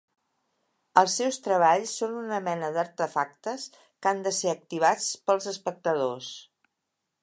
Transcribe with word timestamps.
Els 1.01 1.17
seus 1.19 1.37
treballs 1.47 1.91
són 1.99 2.17
una 2.23 2.41
mena 2.49 2.71
d'artefactes 2.79 3.69
que 3.77 4.13
han 4.15 4.27
de 4.29 4.35
ser 4.41 4.53
activats 4.59 5.15
pels 5.29 5.51
espectadors. 5.57 6.37